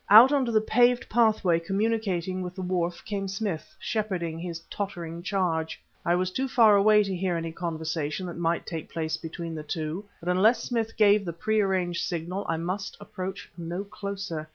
[0.09, 5.79] Out onto the paved pathway communicating with the wharf came Smith, shepherding his tottering charge.
[6.03, 9.61] I was too far away to hear any conversation that might take place between the
[9.61, 14.49] two, but, unless Smith gave the pre arranged signal, I must approach no closer.